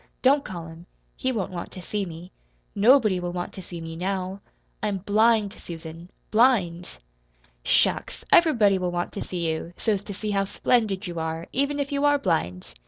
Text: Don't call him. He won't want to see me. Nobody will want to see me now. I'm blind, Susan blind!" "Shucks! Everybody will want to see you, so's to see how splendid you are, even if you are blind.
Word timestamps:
Don't 0.23 0.43
call 0.43 0.65
him. 0.65 0.87
He 1.15 1.31
won't 1.31 1.51
want 1.51 1.69
to 1.73 1.79
see 1.83 2.07
me. 2.07 2.31
Nobody 2.73 3.19
will 3.19 3.31
want 3.33 3.53
to 3.53 3.61
see 3.61 3.79
me 3.79 3.95
now. 3.95 4.41
I'm 4.81 4.97
blind, 4.97 5.53
Susan 5.53 6.09
blind!" 6.31 6.97
"Shucks! 7.63 8.25
Everybody 8.33 8.79
will 8.79 8.89
want 8.89 9.11
to 9.11 9.21
see 9.21 9.47
you, 9.47 9.73
so's 9.77 10.03
to 10.05 10.13
see 10.15 10.31
how 10.31 10.45
splendid 10.45 11.05
you 11.05 11.19
are, 11.19 11.45
even 11.53 11.79
if 11.79 11.91
you 11.91 12.03
are 12.03 12.17
blind. 12.17 12.73